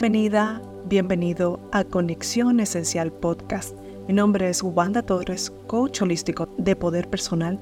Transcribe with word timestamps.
Bienvenida, 0.00 0.62
bienvenido 0.84 1.58
a 1.72 1.82
Conexión 1.82 2.60
Esencial 2.60 3.10
Podcast. 3.10 3.76
Mi 4.06 4.14
nombre 4.14 4.48
es 4.48 4.62
Wanda 4.62 5.02
Torres, 5.02 5.50
coach 5.66 6.02
holístico 6.02 6.48
de 6.56 6.76
poder 6.76 7.10
personal 7.10 7.58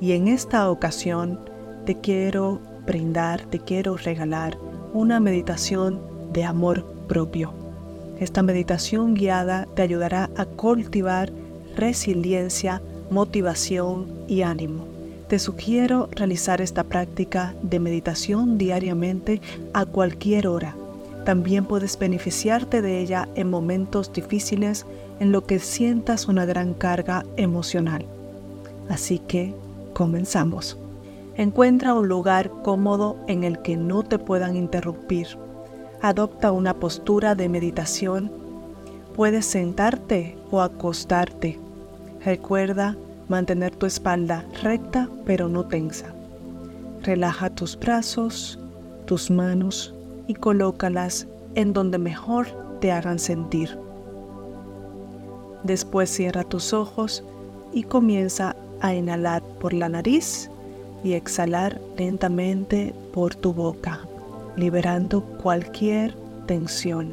y 0.00 0.12
en 0.12 0.28
esta 0.28 0.70
ocasión 0.70 1.40
te 1.86 1.96
quiero 1.96 2.60
brindar, 2.86 3.44
te 3.46 3.58
quiero 3.58 3.96
regalar 3.96 4.56
una 4.92 5.18
meditación 5.18 6.00
de 6.32 6.44
amor 6.44 6.84
propio. 7.08 7.52
Esta 8.20 8.44
meditación 8.44 9.14
guiada 9.14 9.66
te 9.74 9.82
ayudará 9.82 10.30
a 10.36 10.44
cultivar 10.44 11.32
resiliencia, 11.74 12.80
motivación 13.10 14.06
y 14.28 14.42
ánimo. 14.42 14.86
Te 15.26 15.40
sugiero 15.40 16.08
realizar 16.12 16.60
esta 16.60 16.84
práctica 16.84 17.56
de 17.62 17.80
meditación 17.80 18.58
diariamente 18.58 19.40
a 19.72 19.86
cualquier 19.86 20.46
hora 20.46 20.76
también 21.24 21.66
puedes 21.66 21.98
beneficiarte 21.98 22.80
de 22.82 22.98
ella 23.00 23.28
en 23.34 23.50
momentos 23.50 24.12
difíciles 24.12 24.86
en 25.18 25.32
lo 25.32 25.44
que 25.44 25.58
sientas 25.58 26.28
una 26.28 26.46
gran 26.46 26.72
carga 26.72 27.24
emocional. 27.36 28.06
Así 28.88 29.18
que 29.18 29.54
comenzamos. 29.92 30.78
Encuentra 31.36 31.94
un 31.94 32.08
lugar 32.08 32.50
cómodo 32.62 33.16
en 33.28 33.44
el 33.44 33.60
que 33.60 33.76
no 33.76 34.02
te 34.02 34.18
puedan 34.18 34.56
interrumpir. 34.56 35.28
Adopta 36.00 36.52
una 36.52 36.74
postura 36.74 37.34
de 37.34 37.48
meditación. 37.48 38.32
Puedes 39.14 39.44
sentarte 39.44 40.36
o 40.50 40.62
acostarte. 40.62 41.58
Recuerda 42.24 42.96
mantener 43.28 43.76
tu 43.76 43.86
espalda 43.86 44.44
recta 44.62 45.08
pero 45.26 45.48
no 45.48 45.66
tensa. 45.66 46.06
Relaja 47.02 47.50
tus 47.50 47.78
brazos, 47.78 48.58
tus 49.06 49.30
manos 49.30 49.94
y 50.30 50.34
colócalas 50.34 51.26
en 51.56 51.72
donde 51.72 51.98
mejor 51.98 52.46
te 52.80 52.92
hagan 52.92 53.18
sentir. 53.18 53.76
Después 55.64 56.08
cierra 56.08 56.44
tus 56.44 56.72
ojos 56.72 57.24
y 57.72 57.82
comienza 57.82 58.54
a 58.80 58.94
inhalar 58.94 59.42
por 59.42 59.72
la 59.72 59.88
nariz 59.88 60.48
y 61.02 61.14
exhalar 61.14 61.80
lentamente 61.96 62.94
por 63.12 63.34
tu 63.34 63.52
boca, 63.52 64.06
liberando 64.54 65.20
cualquier 65.42 66.14
tensión. 66.46 67.12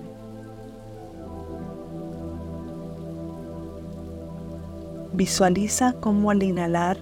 Visualiza 5.13 5.93
cómo 5.93 6.29
al 6.29 6.43
inhalar 6.43 6.97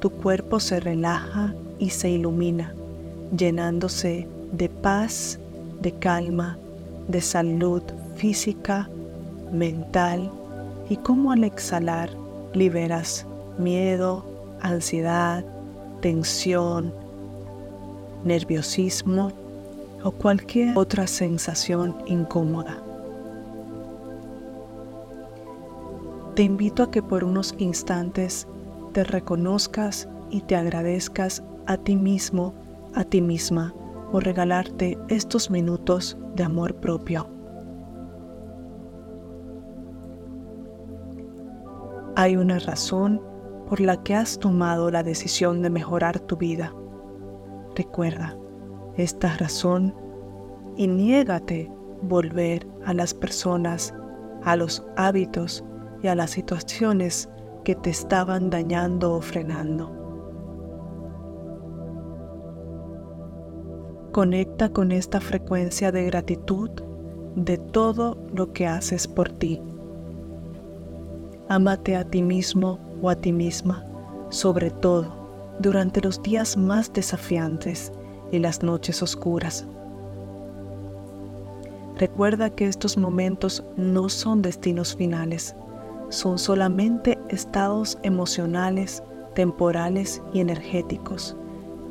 tu 0.00 0.08
cuerpo 0.08 0.60
se 0.60 0.80
relaja 0.80 1.52
y 1.78 1.90
se 1.90 2.08
ilumina, 2.08 2.72
llenándose 3.36 4.26
de 4.52 4.70
paz 4.70 5.38
de 5.80 5.92
calma, 5.92 6.58
de 7.08 7.20
salud 7.20 7.82
física, 8.16 8.88
mental 9.52 10.30
y 10.88 10.96
cómo 10.96 11.32
al 11.32 11.44
exhalar 11.44 12.10
liberas 12.52 13.26
miedo, 13.58 14.24
ansiedad, 14.60 15.44
tensión, 16.00 16.92
nerviosismo 18.24 19.32
o 20.02 20.10
cualquier 20.10 20.76
otra 20.76 21.06
sensación 21.06 21.96
incómoda. 22.06 22.82
Te 26.34 26.42
invito 26.44 26.84
a 26.84 26.90
que 26.90 27.02
por 27.02 27.24
unos 27.24 27.54
instantes 27.58 28.46
te 28.92 29.02
reconozcas 29.02 30.08
y 30.30 30.42
te 30.42 30.54
agradezcas 30.54 31.42
a 31.66 31.76
ti 31.76 31.96
mismo, 31.96 32.54
a 32.94 33.04
ti 33.04 33.20
misma 33.20 33.74
por 34.10 34.24
regalarte 34.24 34.98
estos 35.08 35.50
minutos 35.50 36.16
de 36.34 36.44
amor 36.44 36.74
propio. 36.76 37.28
Hay 42.16 42.36
una 42.36 42.58
razón 42.58 43.22
por 43.68 43.80
la 43.80 44.02
que 44.02 44.14
has 44.14 44.38
tomado 44.38 44.90
la 44.90 45.02
decisión 45.02 45.62
de 45.62 45.70
mejorar 45.70 46.18
tu 46.20 46.36
vida. 46.36 46.74
Recuerda 47.76 48.36
esta 48.96 49.36
razón 49.36 49.94
y 50.76 50.88
niégate 50.88 51.70
volver 52.02 52.66
a 52.84 52.94
las 52.94 53.14
personas, 53.14 53.94
a 54.42 54.56
los 54.56 54.84
hábitos 54.96 55.64
y 56.02 56.08
a 56.08 56.14
las 56.14 56.30
situaciones 56.30 57.28
que 57.64 57.74
te 57.74 57.90
estaban 57.90 58.50
dañando 58.50 59.14
o 59.14 59.20
frenando. 59.20 60.07
Conecta 64.18 64.68
con 64.68 64.90
esta 64.90 65.20
frecuencia 65.20 65.92
de 65.92 66.04
gratitud 66.06 66.70
de 67.36 67.56
todo 67.56 68.18
lo 68.34 68.52
que 68.52 68.66
haces 68.66 69.06
por 69.06 69.28
ti. 69.30 69.62
Ámate 71.48 71.94
a 71.94 72.02
ti 72.02 72.20
mismo 72.20 72.80
o 73.00 73.10
a 73.10 73.14
ti 73.14 73.32
misma, 73.32 73.86
sobre 74.30 74.72
todo 74.72 75.06
durante 75.60 76.00
los 76.00 76.20
días 76.20 76.56
más 76.56 76.92
desafiantes 76.92 77.92
y 78.32 78.40
las 78.40 78.64
noches 78.64 79.04
oscuras. 79.04 79.64
Recuerda 81.96 82.50
que 82.50 82.66
estos 82.66 82.98
momentos 82.98 83.62
no 83.76 84.08
son 84.08 84.42
destinos 84.42 84.96
finales, 84.96 85.54
son 86.08 86.40
solamente 86.40 87.16
estados 87.28 87.96
emocionales, 88.02 89.00
temporales 89.36 90.20
y 90.32 90.40
energéticos 90.40 91.36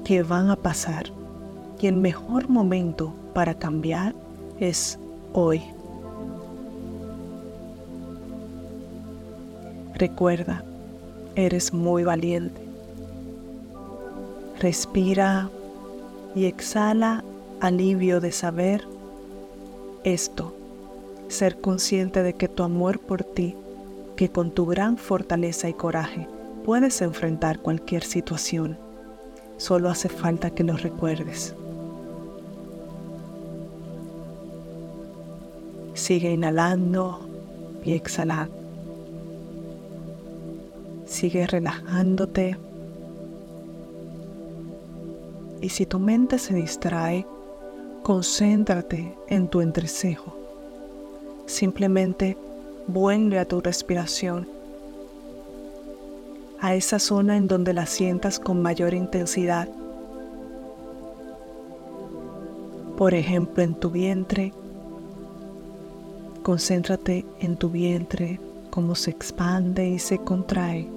que 0.03 0.23
van 0.23 0.49
a 0.49 0.57
pasar 0.57 1.16
y 1.79 1.88
el 1.88 1.95
mejor 1.95 2.49
momento 2.49 3.13
para 3.33 3.53
cambiar 3.53 4.15
es 4.59 4.99
hoy. 5.33 5.61
Recuerda, 9.95 10.63
eres 11.35 11.73
muy 11.73 12.03
valiente. 12.03 12.61
Respira 14.59 15.49
y 16.35 16.45
exhala 16.45 17.23
alivio 17.59 18.19
de 18.19 18.31
saber 18.31 18.88
esto, 20.03 20.55
ser 21.27 21.59
consciente 21.61 22.23
de 22.23 22.33
que 22.33 22.47
tu 22.47 22.63
amor 22.63 22.99
por 22.99 23.23
ti, 23.23 23.55
que 24.15 24.29
con 24.29 24.51
tu 24.51 24.65
gran 24.65 24.97
fortaleza 24.97 25.69
y 25.69 25.73
coraje 25.73 26.27
puedes 26.63 27.01
enfrentar 27.01 27.59
cualquier 27.59 28.03
situación, 28.03 28.77
solo 29.57 29.89
hace 29.89 30.09
falta 30.09 30.49
que 30.51 30.63
lo 30.63 30.75
recuerdes. 30.75 31.55
Sigue 35.97 36.31
inhalando 36.31 37.19
y 37.84 37.94
exhalando. 37.94 38.53
Sigue 41.08 41.47
relajándote. 41.47 42.56
Y 45.59 45.69
si 45.69 45.88
tu 45.88 45.97
mente 45.97 46.38
se 46.38 46.53
distrae, 46.53 47.25
concéntrate 48.03 49.18
en 49.28 49.47
tu 49.47 49.59
entrecejo. 49.59 50.38
Simplemente 51.47 52.38
vuelve 52.86 53.40
a 53.40 53.46
tu 53.46 53.59
respiración, 53.59 54.47
a 56.59 56.75
esa 56.75 57.00
zona 57.00 57.38
en 57.38 57.47
donde 57.47 57.74
la 57.74 57.88
sientas 57.88 58.38
con 58.40 58.62
mayor 58.62 58.94
intensidad. 58.94 59.68
Por 62.96 63.16
ejemplo, 63.16 63.63
en 63.63 63.74
tu 63.74 63.90
vientre 63.90 64.53
Concéntrate 66.47 67.25
en 67.41 67.58
tu 67.58 67.69
vientre, 67.69 68.40
cómo 68.69 68.96
se 68.96 69.12
expande 69.12 69.90
y 69.90 70.00
se 70.00 70.18
contrae. 70.19 70.88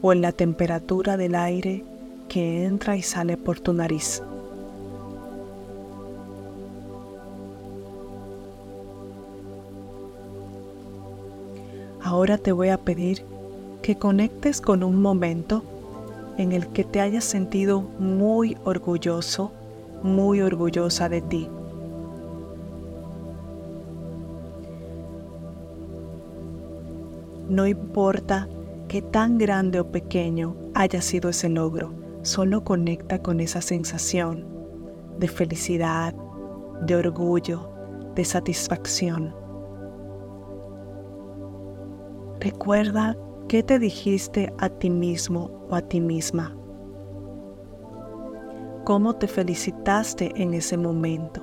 O 0.00 0.12
en 0.12 0.20
la 0.20 0.30
temperatura 0.30 1.16
del 1.16 1.34
aire 1.34 1.84
que 2.28 2.62
entra 2.64 2.96
y 2.96 3.02
sale 3.02 3.36
por 3.36 3.58
tu 3.58 3.72
nariz. 3.72 4.22
Ahora 12.00 12.38
te 12.38 12.52
voy 12.52 12.68
a 12.68 12.78
pedir 12.78 13.24
que 13.82 13.96
conectes 13.96 14.60
con 14.60 14.84
un 14.84 15.02
momento 15.02 15.64
en 16.38 16.52
el 16.52 16.68
que 16.68 16.84
te 16.84 17.00
hayas 17.00 17.24
sentido 17.24 17.80
muy 17.80 18.56
orgulloso, 18.62 19.50
muy 20.04 20.40
orgullosa 20.42 21.08
de 21.08 21.22
ti. 21.22 21.48
No 27.52 27.66
importa 27.66 28.48
qué 28.88 29.02
tan 29.02 29.36
grande 29.36 29.78
o 29.78 29.92
pequeño 29.92 30.56
haya 30.72 31.02
sido 31.02 31.28
ese 31.28 31.50
logro, 31.50 31.92
solo 32.22 32.64
conecta 32.64 33.18
con 33.20 33.40
esa 33.40 33.60
sensación 33.60 34.48
de 35.18 35.28
felicidad, 35.28 36.14
de 36.86 36.96
orgullo, 36.96 37.68
de 38.14 38.24
satisfacción. 38.24 39.34
Recuerda 42.40 43.18
qué 43.48 43.62
te 43.62 43.78
dijiste 43.78 44.50
a 44.56 44.70
ti 44.70 44.88
mismo 44.88 45.50
o 45.68 45.74
a 45.74 45.82
ti 45.82 46.00
misma. 46.00 46.56
cómo 48.86 49.14
te 49.16 49.28
felicitaste 49.28 50.32
en 50.36 50.54
ese 50.54 50.78
momento, 50.78 51.42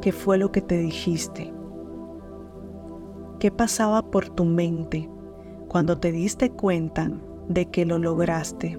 qué 0.00 0.12
fue 0.12 0.38
lo 0.38 0.50
que 0.50 0.62
te 0.62 0.78
dijiste, 0.78 1.52
qué 3.38 3.50
pasaba 3.50 4.00
por 4.00 4.30
tu 4.30 4.46
mente 4.46 5.10
cuando 5.68 5.98
te 5.98 6.12
diste 6.12 6.50
cuenta 6.50 7.10
de 7.48 7.66
que 7.66 7.84
lo 7.84 7.98
lograste, 7.98 8.78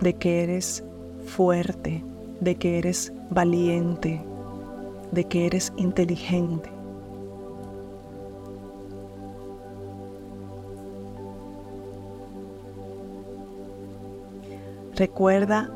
de 0.00 0.14
que 0.14 0.42
eres 0.42 0.84
fuerte, 1.26 2.04
de 2.40 2.54
que 2.56 2.78
eres 2.78 3.12
valiente, 3.30 4.22
de 5.12 5.24
que 5.24 5.46
eres 5.46 5.72
inteligente. 5.76 6.70
Recuerda 14.94 15.70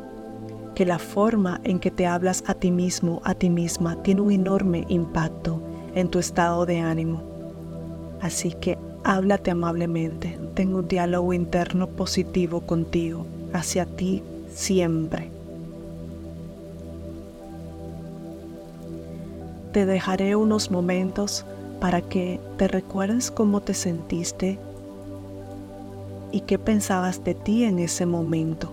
que 0.74 0.84
la 0.84 0.98
forma 0.98 1.60
en 1.64 1.78
que 1.78 1.90
te 1.90 2.06
hablas 2.06 2.42
a 2.46 2.54
ti 2.54 2.70
mismo, 2.70 3.20
a 3.24 3.34
ti 3.34 3.50
misma, 3.50 4.02
tiene 4.02 4.20
un 4.20 4.32
enorme 4.32 4.84
impacto 4.88 5.62
en 5.94 6.08
tu 6.08 6.18
estado 6.18 6.66
de 6.66 6.80
ánimo. 6.80 7.31
Así 8.22 8.52
que 8.52 8.78
háblate 9.02 9.50
amablemente, 9.50 10.38
ten 10.54 10.76
un 10.76 10.86
diálogo 10.86 11.32
interno 11.32 11.88
positivo 11.88 12.60
contigo, 12.60 13.26
hacia 13.52 13.84
ti 13.84 14.22
siempre. 14.54 15.28
Te 19.72 19.86
dejaré 19.86 20.36
unos 20.36 20.70
momentos 20.70 21.44
para 21.80 22.00
que 22.00 22.38
te 22.58 22.68
recuerdes 22.68 23.32
cómo 23.32 23.60
te 23.60 23.74
sentiste 23.74 24.56
y 26.30 26.42
qué 26.42 26.60
pensabas 26.60 27.24
de 27.24 27.34
ti 27.34 27.64
en 27.64 27.80
ese 27.80 28.06
momento 28.06 28.70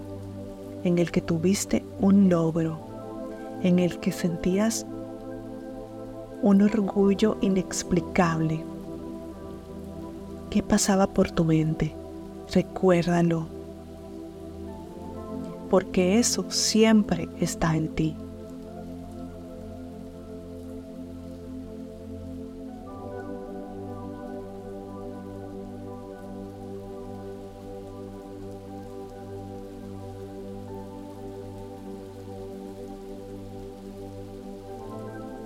en 0.84 1.00
el 1.00 1.10
que 1.10 1.22
tuviste 1.22 1.84
un 2.00 2.30
logro, 2.30 2.78
en 3.64 3.80
el 3.80 4.00
que 4.00 4.12
sentías 4.12 4.86
un 6.44 6.62
orgullo 6.62 7.38
inexplicable. 7.42 8.69
¿Qué 10.50 10.64
pasaba 10.64 11.06
por 11.06 11.30
tu 11.30 11.46
mente? 11.46 11.94
Recuérdalo, 12.52 13.46
porque 15.70 16.18
eso 16.18 16.50
siempre 16.50 17.30
está 17.40 17.76
en 17.76 17.90
ti. 17.90 18.16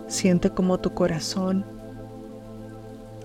Siente 0.08 0.50
como 0.50 0.78
tu 0.78 0.94
corazón 0.94 1.66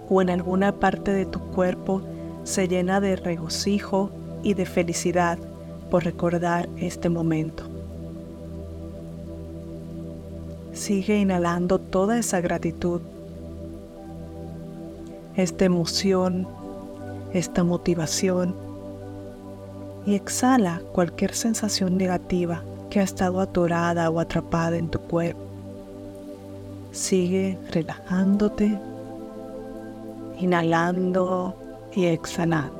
o 0.08 0.22
en 0.22 0.30
alguna 0.30 0.72
parte 0.72 1.12
de 1.12 1.26
tu 1.26 1.40
cuerpo 1.40 2.02
se 2.44 2.68
llena 2.68 3.00
de 3.00 3.16
regocijo 3.16 4.10
y 4.42 4.54
de 4.54 4.66
felicidad 4.66 5.38
por 5.90 6.04
recordar 6.04 6.68
este 6.78 7.08
momento. 7.08 7.64
Sigue 10.72 11.18
inhalando 11.18 11.78
toda 11.78 12.18
esa 12.18 12.40
gratitud, 12.40 13.00
esta 15.36 15.64
emoción, 15.64 16.46
esta 17.32 17.64
motivación 17.64 18.54
y 20.06 20.14
exhala 20.14 20.80
cualquier 20.92 21.34
sensación 21.34 21.96
negativa 21.96 22.62
que 22.90 23.00
ha 23.00 23.02
estado 23.02 23.40
atorada 23.40 24.08
o 24.08 24.20
atrapada 24.20 24.76
en 24.76 24.88
tu 24.88 24.98
cuerpo. 25.00 25.42
Sigue 26.92 27.58
relajándote, 27.70 28.78
inhalando 30.38 31.54
y 31.92 32.06
exhalando. 32.06 32.76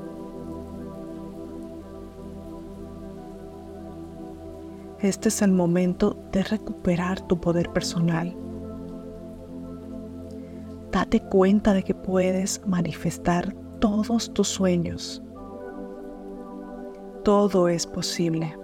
Este 5.00 5.28
es 5.28 5.43
el 5.43 5.52
momento 5.52 6.16
de 6.32 6.43
recuperar 6.43 7.20
tu 7.20 7.40
poder 7.40 7.72
personal. 7.72 8.34
Date 10.90 11.20
cuenta 11.20 11.72
de 11.72 11.84
que 11.84 11.94
puedes 11.94 12.66
manifestar 12.66 13.55
todos 13.78 14.34
tus 14.34 14.49
sueños. 14.49 15.22
Todo 17.22 17.69
es 17.69 17.87
posible. 17.87 18.56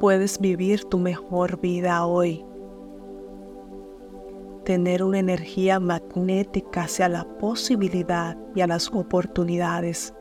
Puedes 0.00 0.40
vivir 0.40 0.84
tu 0.84 0.98
mejor 0.98 1.60
vida 1.60 2.04
hoy 2.04 2.44
tener 4.64 5.02
una 5.02 5.18
energía 5.18 5.78
magnética 5.78 6.84
hacia 6.84 7.08
la 7.08 7.24
posibilidad 7.38 8.36
y 8.54 8.62
a 8.62 8.66
las 8.66 8.90
oportunidades. 8.92 10.14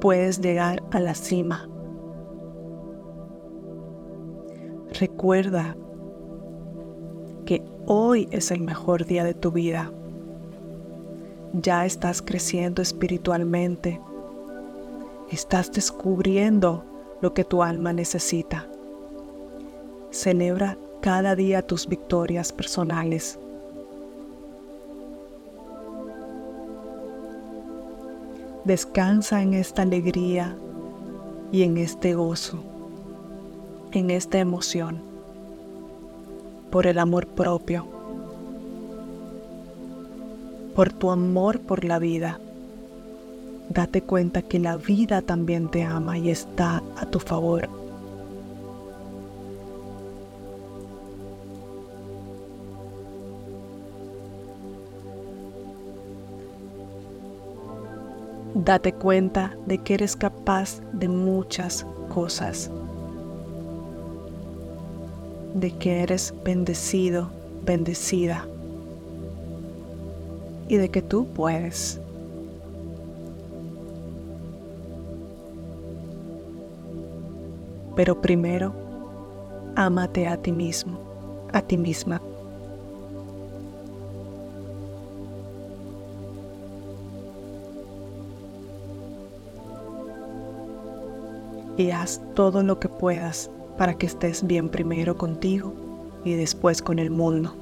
Puedes 0.00 0.40
llegar 0.40 0.82
a 0.92 1.00
la 1.00 1.14
cima. 1.14 1.68
Recuerda 5.00 5.76
que 7.44 7.62
hoy 7.86 8.28
es 8.30 8.50
el 8.50 8.60
mejor 8.60 9.06
día 9.06 9.24
de 9.24 9.34
tu 9.34 9.50
vida. 9.50 9.90
Ya 11.54 11.86
estás 11.86 12.20
creciendo 12.20 12.82
espiritualmente. 12.82 14.00
Estás 15.30 15.72
descubriendo 15.72 16.84
lo 17.20 17.32
que 17.32 17.44
tu 17.44 17.62
alma 17.62 17.92
necesita. 17.92 18.68
Celebra 20.10 20.78
cada 21.00 21.34
día 21.36 21.62
tus 21.62 21.86
victorias 21.86 22.52
personales. 22.52 23.38
Descansa 28.64 29.42
en 29.42 29.54
esta 29.54 29.82
alegría 29.82 30.56
y 31.52 31.62
en 31.62 31.78
este 31.78 32.14
gozo, 32.14 32.58
en 33.92 34.10
esta 34.10 34.38
emoción, 34.38 35.00
por 36.70 36.86
el 36.86 36.98
amor 36.98 37.28
propio, 37.28 37.86
por 40.74 40.92
tu 40.92 41.10
amor 41.10 41.60
por 41.60 41.84
la 41.84 41.98
vida. 41.98 42.40
Date 43.68 44.02
cuenta 44.02 44.42
que 44.42 44.58
la 44.58 44.76
vida 44.76 45.22
también 45.22 45.68
te 45.70 45.82
ama 45.84 46.18
y 46.18 46.30
está 46.30 46.82
a 46.96 47.06
tu 47.06 47.18
favor. 47.18 47.85
Date 58.66 58.92
cuenta 58.92 59.56
de 59.64 59.78
que 59.78 59.94
eres 59.94 60.16
capaz 60.16 60.80
de 60.92 61.06
muchas 61.06 61.86
cosas, 62.12 62.68
de 65.54 65.70
que 65.70 66.02
eres 66.02 66.34
bendecido, 66.42 67.30
bendecida 67.64 68.44
y 70.66 70.78
de 70.78 70.88
que 70.88 71.00
tú 71.00 71.28
puedes. 71.28 72.00
Pero 77.94 78.20
primero, 78.20 78.74
ámate 79.76 80.26
a 80.26 80.38
ti 80.38 80.50
mismo, 80.50 80.98
a 81.52 81.62
ti 81.62 81.76
misma. 81.76 82.20
Y 91.76 91.90
haz 91.90 92.20
todo 92.34 92.62
lo 92.62 92.78
que 92.78 92.88
puedas 92.88 93.50
para 93.76 93.94
que 93.94 94.06
estés 94.06 94.46
bien 94.46 94.68
primero 94.68 95.16
contigo 95.16 95.72
y 96.24 96.34
después 96.34 96.82
con 96.82 96.98
el 96.98 97.10
mundo. 97.10 97.54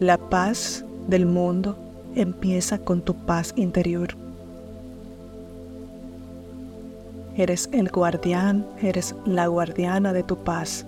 La 0.00 0.18
paz 0.18 0.84
del 1.08 1.26
mundo 1.26 1.76
empieza 2.14 2.78
con 2.78 3.02
tu 3.02 3.14
paz 3.14 3.52
interior. 3.56 4.08
Eres 7.36 7.68
el 7.72 7.88
guardián, 7.88 8.66
eres 8.80 9.14
la 9.24 9.46
guardiana 9.46 10.12
de 10.12 10.22
tu 10.22 10.36
paz. 10.36 10.86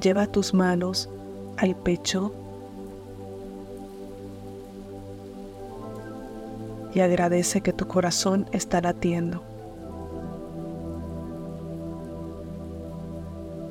Lleva 0.00 0.26
tus 0.26 0.54
manos 0.54 1.10
al 1.58 1.76
pecho 1.76 2.32
y 6.92 7.00
agradece 7.00 7.60
que 7.60 7.72
tu 7.72 7.86
corazón 7.86 8.46
está 8.52 8.80
latiendo. 8.80 9.42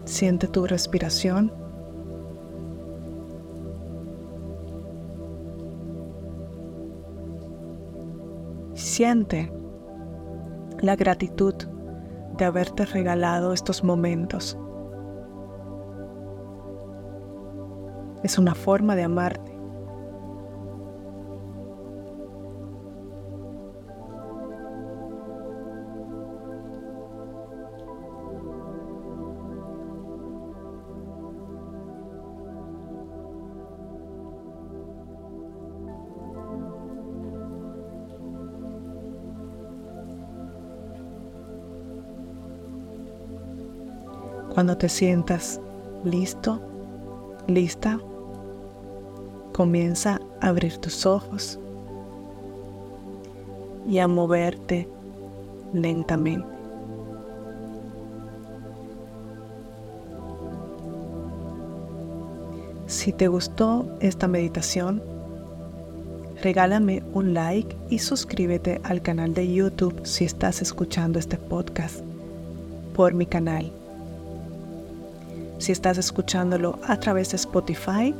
Siente 0.06 0.48
tu 0.48 0.66
respiración. 0.66 1.52
Siente 8.74 9.52
la 10.82 10.96
gratitud 10.96 11.54
de 12.38 12.46
haberte 12.46 12.86
regalado 12.86 13.54
estos 13.54 13.84
momentos. 13.84 14.58
Es 18.24 18.38
una 18.38 18.56
forma 18.56 18.96
de 18.96 19.04
amar 19.04 19.40
Cuando 44.60 44.78
te 44.78 44.90
sientas 44.90 45.62
listo, 46.04 46.60
lista, 47.48 47.98
comienza 49.54 50.20
a 50.42 50.48
abrir 50.50 50.80
tus 50.80 51.06
ojos 51.06 51.58
y 53.88 54.00
a 54.00 54.10
moverte 54.10 54.90
lentamente. 55.72 56.46
Si 62.88 63.14
te 63.14 63.30
gustó 63.30 63.86
esta 64.02 64.28
meditación, 64.28 65.02
regálame 66.44 67.02
un 67.14 67.34
like 67.34 67.78
y 67.90 68.00
suscríbete 68.00 68.82
al 68.84 69.02
canal 69.02 69.34
de 69.34 69.54
YouTube 69.54 70.02
si 70.04 70.26
estás 70.26 70.62
escuchando 70.62 71.18
este 71.18 71.38
podcast 71.38 72.02
por 72.94 73.14
mi 73.14 73.26
canal 73.26 73.79
si 75.60 75.74
estás 75.74 75.98
escuchándolo 75.98 76.80
a 76.88 76.98
través 76.98 77.32
de 77.32 77.36
Spotify, 77.36 78.16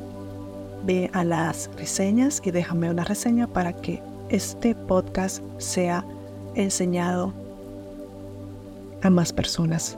ve 0.86 1.10
a 1.14 1.24
las 1.24 1.70
reseñas 1.78 2.42
y 2.44 2.52
déjame 2.52 2.92
una 2.92 3.06
reseña 3.06 3.48
para 3.48 3.74
que 3.74 4.04
este 4.30 4.76
podcast 4.76 5.42
sea 5.58 6.06
enseñado 6.56 7.34
a 9.02 9.10
más 9.10 9.32
personas. 9.32 9.98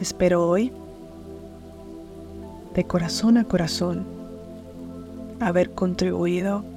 Espero 0.00 0.48
hoy, 0.48 0.70
de 2.74 2.84
corazón 2.84 3.38
a 3.38 3.44
corazón, 3.44 4.04
haber 5.40 5.70
contribuido 5.70 6.73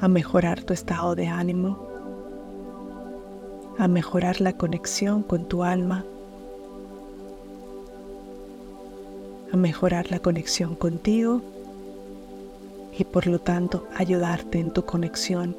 a 0.00 0.08
mejorar 0.08 0.62
tu 0.62 0.72
estado 0.72 1.14
de 1.14 1.26
ánimo, 1.26 1.78
a 3.78 3.88
mejorar 3.88 4.40
la 4.40 4.52
conexión 4.52 5.22
con 5.22 5.46
tu 5.46 5.62
alma, 5.64 6.04
a 9.52 9.56
mejorar 9.56 10.10
la 10.10 10.18
conexión 10.18 10.74
contigo 10.74 11.40
y 12.98 13.04
por 13.04 13.26
lo 13.26 13.38
tanto 13.38 13.86
ayudarte 13.96 14.58
en 14.58 14.70
tu 14.70 14.84
conexión 14.84 15.56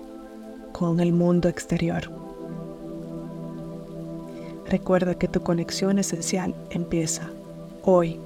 con 0.71 0.99
el 0.99 1.13
mundo 1.13 1.49
exterior. 1.49 2.11
Recuerda 4.67 5.15
que 5.15 5.27
tu 5.27 5.41
conexión 5.41 5.97
esencial 5.97 6.53
empieza 6.69 7.29
hoy. 7.83 8.19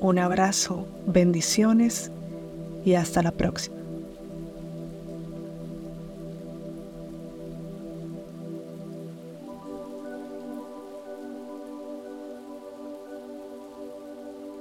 Un 0.00 0.18
abrazo, 0.18 0.86
bendiciones 1.06 2.10
y 2.84 2.94
hasta 2.94 3.22
la 3.22 3.32
próxima. 3.32 3.81